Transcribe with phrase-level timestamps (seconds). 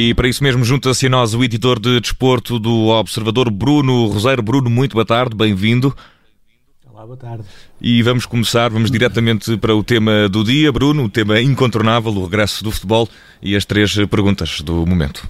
[0.00, 4.40] E para isso mesmo junta-se a nós o editor de desporto do Observador, Bruno Roseiro.
[4.40, 5.92] Bruno, muito boa tarde, bem-vindo.
[6.88, 7.42] Olá, boa tarde.
[7.80, 12.22] E vamos começar, vamos diretamente para o tema do dia, Bruno, o tema incontornável, o
[12.26, 13.08] regresso do futebol
[13.42, 15.28] e as três perguntas do momento.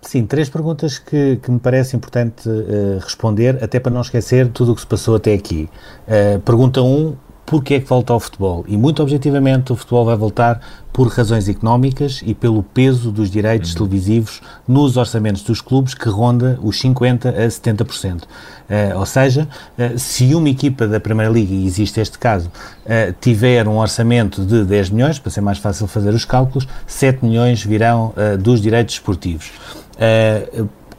[0.00, 4.72] Sim, três perguntas que, que me parece importante uh, responder, até para não esquecer tudo
[4.72, 5.70] o que se passou até aqui.
[6.08, 7.16] Uh, pergunta 1, um,
[7.52, 8.64] porquê é que volta ao futebol?
[8.66, 10.58] E muito objetivamente o futebol vai voltar
[10.90, 13.76] por razões económicas e pelo peso dos direitos uhum.
[13.76, 18.22] televisivos nos orçamentos dos clubes que ronda os 50% a 70%.
[18.22, 18.26] Uh,
[18.70, 19.46] eh, ou seja,
[19.78, 24.42] uh, se uma equipa da Primeira Liga, e existe este caso, uh, tiver um orçamento
[24.42, 28.94] de 10 milhões, para ser mais fácil fazer os cálculos, 7 milhões virão dos direitos
[28.94, 29.50] esportivos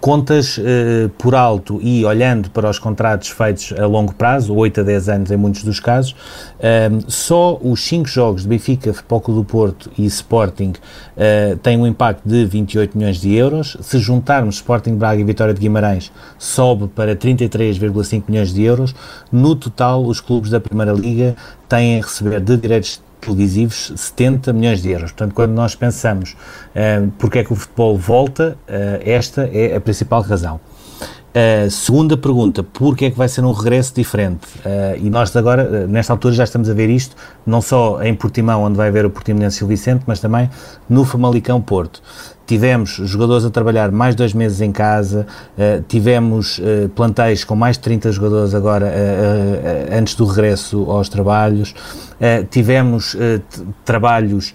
[0.03, 4.83] contas uh, por alto e olhando para os contratos feitos a longo prazo, 8 a
[4.83, 9.45] 10 anos em muitos dos casos, uh, só os 5 jogos de Benfica, Futebol do
[9.45, 10.73] Porto e Sporting
[11.15, 13.77] uh, têm um impacto de 28 milhões de euros.
[13.79, 18.93] Se juntarmos Sporting Braga e Vitória de Guimarães, sobe para 33,5 milhões de euros.
[19.31, 21.33] No total, os clubes da Primeira Liga
[21.69, 25.11] têm a receber de direitos televisivos 70 milhões de euros.
[25.11, 29.81] Portanto, quando nós pensamos uh, porque é que o futebol volta, uh, esta é a
[29.81, 30.59] principal razão.
[31.33, 34.45] Uh, segunda pergunta, porquê é que vai ser um regresso diferente?
[34.59, 38.13] Uh, e nós agora, uh, nesta altura, já estamos a ver isto, não só em
[38.13, 40.47] Portimão, onde vai haver o Portimonense e o Vicente, mas também
[40.87, 42.03] no Famalicão Porto.
[42.45, 45.25] Tivemos jogadores a trabalhar mais dois meses em casa,
[45.87, 46.59] tivemos
[46.93, 48.93] plantéis com mais de 30 jogadores agora,
[49.97, 51.73] antes do regresso aos trabalhos,
[52.51, 53.15] tivemos
[53.85, 54.53] trabalhos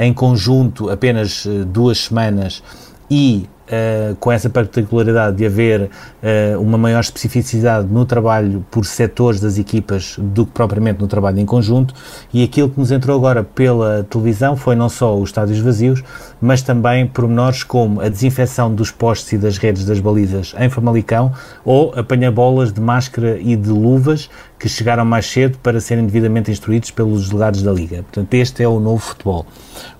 [0.00, 2.64] em conjunto apenas duas semanas
[3.08, 9.40] e uh, com essa particularidade de haver uh, uma maior especificidade no trabalho por setores
[9.40, 11.94] das equipas do que propriamente no trabalho em conjunto,
[12.32, 16.02] e aquilo que nos entrou agora pela televisão foi não só os estádios vazios,
[16.40, 21.32] mas também pormenores como a desinfecção dos postes e das redes das balizas em Famalicão
[21.64, 24.28] ou apanha-bolas de máscara e de luvas
[24.58, 28.04] que chegaram mais cedo para serem devidamente instruídos pelos delegados da Liga.
[28.04, 29.44] Portanto, este é o novo futebol.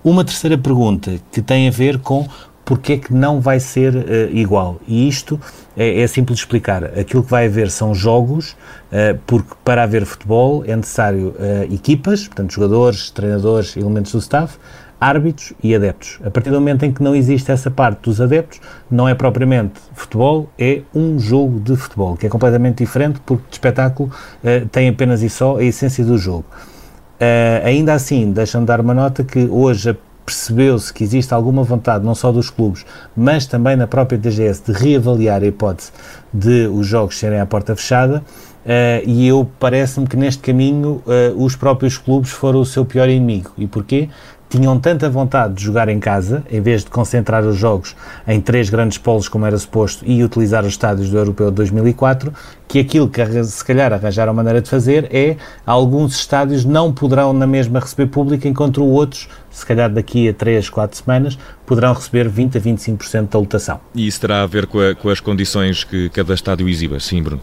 [0.05, 2.29] Uma terceira pergunta que tem a ver com
[2.65, 4.03] porque é que não vai ser uh,
[4.33, 4.81] igual?
[4.87, 5.41] E isto
[5.77, 6.85] é, é, simples de explicar.
[6.85, 12.27] Aquilo que vai haver são jogos, uh, porque para haver futebol é necessário uh, equipas,
[12.27, 14.57] portanto, jogadores, treinadores, elementos do staff,
[15.01, 16.21] árbitros e adeptos.
[16.25, 19.81] A partir do momento em que não existe essa parte dos adeptos, não é propriamente
[19.95, 24.13] futebol, é um jogo de futebol, que é completamente diferente, porque de espetáculo
[24.71, 26.45] tem apenas e só a essência do jogo.
[27.65, 29.97] ainda assim, deixam-me dar uma nota que hoje a
[30.33, 34.73] percebeu-se que existe alguma vontade, não só dos clubes, mas também na própria DGS, de
[34.73, 35.93] reavaliar a hipótese
[36.33, 38.25] de os jogos serem à porta fechada.
[38.65, 43.09] Uh, e eu parece-me que neste caminho uh, os próprios clubes foram o seu pior
[43.09, 43.51] inimigo.
[43.59, 44.09] E porquê?
[44.53, 47.97] Tinham tanta vontade de jogar em casa, em vez de concentrar os jogos
[48.29, 52.31] em três grandes polos como era suposto e utilizar os estádios do Europeu de 2004,
[52.69, 57.47] que aquilo que se calhar arranjaram maneira de fazer é alguns estádios não poderão na
[57.47, 62.59] mesma receber público, enquanto outros, se calhar daqui a 3, 4 semanas, poderão receber 20
[62.59, 63.81] a 25% da lotação.
[63.95, 67.23] E isso terá a ver com, a, com as condições que cada estádio exiba, sim,
[67.23, 67.41] Bruno?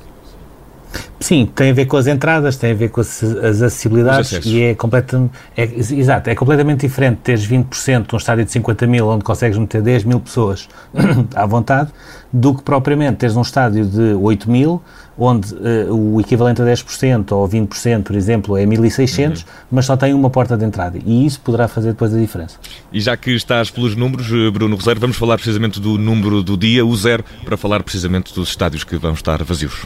[1.19, 4.62] Sim, tem a ver com as entradas, tem a ver com as, as acessibilidades e
[4.62, 9.24] é completamente, é, exato, é completamente diferente teres 20% num estádio de 50 mil onde
[9.24, 10.69] consegues meter 10 mil pessoas
[11.35, 11.91] à vontade
[12.31, 14.81] do que propriamente teres um estádio de 8 mil
[15.18, 19.47] onde uh, o equivalente a 10% ou 20%, por exemplo, é 1600, uhum.
[19.69, 22.56] mas só tem uma porta de entrada e isso poderá fazer depois a diferença.
[22.94, 26.56] E já que estás pelos números, eh, Bruno Rosário, vamos falar precisamente do número do
[26.56, 29.85] dia, o zero, para falar precisamente dos estádios que vão estar vazios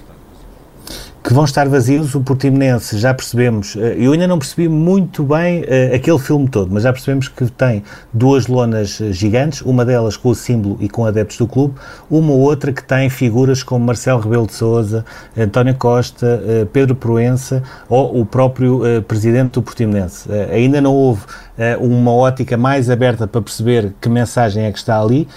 [1.24, 2.14] que vão estar vazios.
[2.14, 6.70] O Portimonense, já percebemos, eh, eu ainda não percebi muito bem uh, aquele filme todo,
[6.72, 10.90] mas já percebemos que tem duas lonas eh, gigantes, uma delas com o símbolo e
[10.90, 11.76] com adeptos do clube,
[12.12, 15.06] uma outra que tem figuras como Marcelo Rebelo de Souza,
[15.38, 20.30] António Costa, Pedro Proença ou o próprio presidente do Portimonense.
[20.52, 21.22] ainda não houve
[21.80, 25.28] uma ótica mais aberta para perceber que mensagem é que está ali.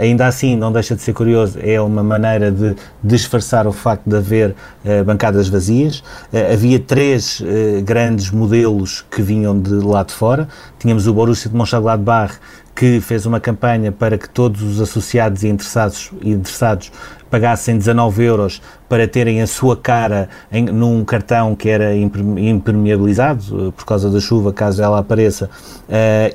[0.00, 4.16] ainda assim, não deixa de ser curioso, é uma maneira de disfarçar o facto de
[4.16, 4.54] haver
[4.84, 5.98] eh, bancadas vazias.
[6.32, 10.48] Uh, havia três uh, grandes modelos que vinham de lá de fora.
[10.78, 12.38] Tínhamos o Borussia de Mönchengladbach,
[12.74, 16.92] que fez uma campanha para que todos os associados e interessados, interessados
[17.30, 23.84] pagassem 19 euros para terem a sua cara em, num cartão que era impermeabilizado por
[23.84, 25.50] causa da chuva, caso ela apareça,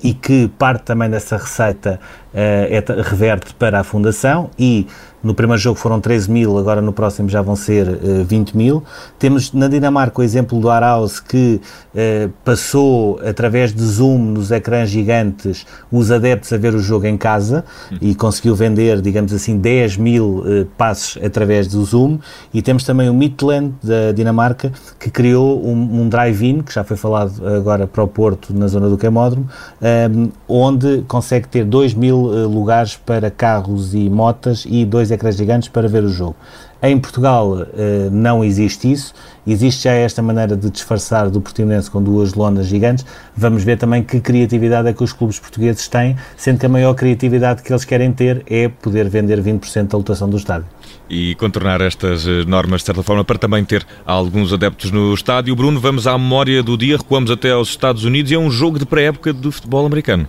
[0.04, 2.00] e que parte também dessa receita
[2.34, 4.88] é, reverte para a Fundação e
[5.24, 8.84] no primeiro jogo foram 13 mil, agora no próximo já vão ser uh, 20 mil.
[9.18, 11.62] Temos na Dinamarca o exemplo do Arauz que
[11.96, 17.18] uh, passou através de Zoom nos ecrãs gigantes os adeptos a ver o jogo em
[17.18, 18.00] casa uhum.
[18.02, 22.20] e conseguiu vender, digamos assim, 10 mil uh, passes através do Zoom.
[22.54, 24.70] E temos também o Midland da Dinamarca
[25.00, 28.90] que criou um, um drive-in, que já foi falado agora para o Porto, na zona
[28.90, 29.48] do Queimódromo,
[29.82, 35.38] um, onde consegue ter 2 mil eh, lugares para carros e motas e dois ecrãs
[35.38, 36.36] gigantes para ver o jogo.
[36.86, 39.14] Em Portugal eh, não existe isso,
[39.48, 43.06] existe já esta maneira de disfarçar do Portimonense com duas lonas gigantes.
[43.38, 46.94] Vamos ver também que criatividade é que os clubes portugueses têm, sendo que a maior
[46.94, 50.68] criatividade que eles querem ter é poder vender 20% da lotação do estádio.
[51.10, 55.56] E contornar estas eh, normas de certa forma para também ter alguns adeptos no estádio.
[55.56, 58.78] Bruno, vamos à memória do dia, recuamos até aos Estados Unidos e é um jogo
[58.78, 60.28] de pré-época do futebol americano.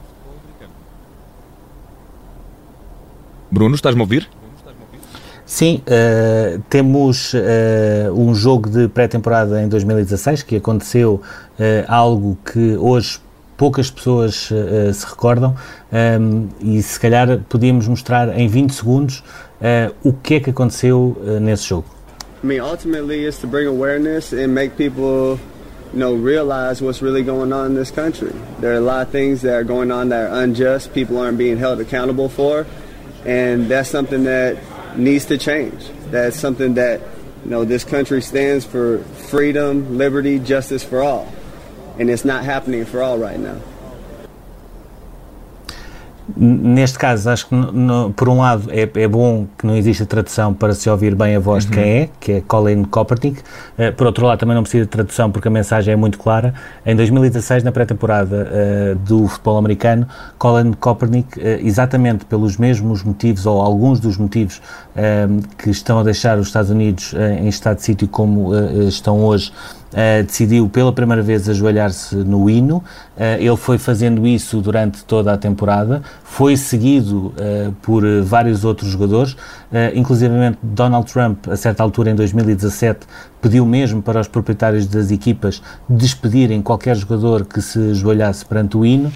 [3.51, 4.29] Bruno, estás-me a ouvir?
[5.55, 7.39] Sim, uh, temos uh,
[8.13, 13.21] um jogo de pré-temporada em 2016 que aconteceu uh, algo que hoje
[13.57, 14.51] poucas pessoas
[14.93, 15.55] se recordam
[16.21, 19.23] um, e se calhar podíamos mostrar em 20 segundos
[20.03, 21.87] o que é que aconteceu nesse jogo.
[22.43, 25.39] I mean, ultimately, it's to bring awareness and make people,
[25.93, 28.33] you know, realize what's really going on in this country.
[28.61, 30.93] There are a lot of things that are going on that are unjust.
[30.93, 32.67] People aren't being held accountable for.
[33.25, 34.59] and that's something that
[34.97, 35.89] needs to change.
[36.11, 37.01] That's something that
[37.45, 38.99] you know this country stands for
[39.29, 41.33] freedom, liberty, justice for all,
[41.99, 43.61] and it's not happening for all right now.
[46.37, 50.55] Neste caso, acho que, no, por um lado, é, é, bom que não exista tradução
[50.55, 51.71] para se ouvir bem a voz uhum.
[51.71, 53.41] de quem é, que é Colin Kaepernick.
[53.79, 56.55] Uh, por outro lado, também não precisa de tradução porque a mensagem é muito clara.
[56.87, 63.45] Em 2016, na pré-temporada uh, do futebol americano, Colin Kaepernick, uh, exatamente pelos mesmos motivos,
[63.45, 64.63] ou alguns dos motivos
[65.59, 68.55] que estão a deixar os Estados Unidos em estado de sítio como
[68.87, 69.53] estão hoje,
[69.95, 72.79] Uh, decidiu pela primeira vez ajoelhar-se no hino.
[73.17, 78.91] Uh, ele foi fazendo isso durante toda a temporada, foi seguido uh, por vários outros
[78.91, 79.37] jogadores,
[79.95, 83.07] inclusive Donald Trump, a certa altura em 2017,
[83.45, 88.87] pediu mesmo para os proprietários das equipas despedirem qualquer jogador que se ajoelhasse perante o
[88.87, 89.13] hino.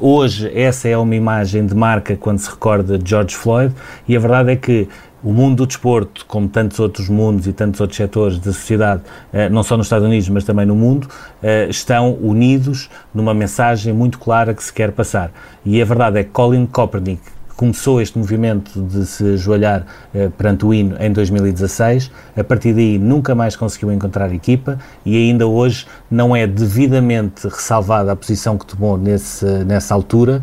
[0.00, 3.74] hoje, essa é uma imagem de marca quando se recorda de George Floyd,
[4.06, 4.88] e a verdade é que
[5.24, 9.48] o mundo do desporto, como tantos outros mundos e tantos outros setores da sociedade, eh,
[9.48, 11.08] não só nos Estados Unidos, mas também no mundo,
[11.42, 15.32] eh, estão unidos numa mensagem muito clara que se quer passar.
[15.64, 17.22] E a verdade é que Colin Kaepernick
[17.56, 22.98] começou este movimento de se ajoelhar eh, perante o hino em 2016, a partir daí
[22.98, 28.66] nunca mais conseguiu encontrar equipa e ainda hoje não é devidamente ressalvada a posição que
[28.66, 30.42] tomou nesse, nessa altura.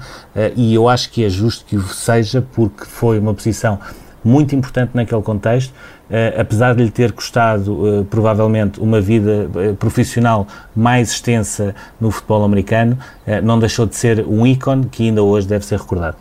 [0.55, 3.79] E eu acho que é justo que o seja porque foi uma posição
[4.23, 9.49] muito importante naquele contexto, uh, apesar de lhe ter custado uh, provavelmente uma vida
[9.79, 12.97] profissional mais extensa no futebol americano,
[13.43, 16.17] não deixou de ser um ícone que ainda hoje deve ser recordado.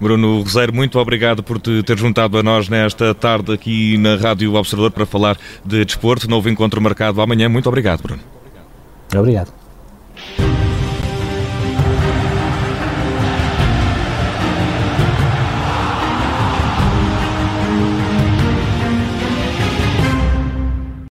[0.00, 4.54] Bruno Roseiro, muito obrigado por te ter juntado a nós nesta tarde aqui na Rádio
[4.54, 6.28] Observador para falar de desporto.
[6.28, 7.48] Novo encontro marcado amanhã.
[7.48, 8.22] Muito obrigado, Bruno.
[9.14, 9.63] Obrigado.